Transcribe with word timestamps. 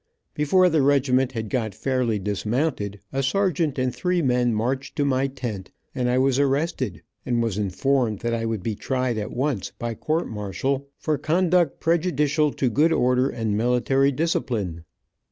Before 0.33 0.67
the 0.67 0.81
regiment 0.81 1.33
had 1.33 1.47
got 1.47 1.75
fairly 1.75 2.17
dismounted, 2.17 3.01
a 3.13 3.21
sergeant 3.21 3.77
and 3.77 3.93
three 3.93 4.23
men 4.23 4.51
marched 4.51 4.95
to 4.95 5.05
my 5.05 5.27
tent, 5.27 5.69
and 5.93 6.09
I 6.09 6.17
was 6.17 6.39
arrested, 6.39 7.03
and 7.23 7.43
was 7.43 7.59
informed 7.59 8.21
that 8.21 8.33
I 8.33 8.47
would 8.47 8.63
be 8.63 8.73
tried 8.73 9.19
at 9.19 9.29
once, 9.31 9.71
by 9.77 9.93
court 9.93 10.27
martial, 10.27 10.87
for 10.97 11.19
conduct 11.19 11.79
prejudicial 11.79 12.51
to 12.53 12.71
good 12.71 12.91
order 12.91 13.29
and 13.29 13.55
military 13.55 14.11
discipline. 14.11 14.85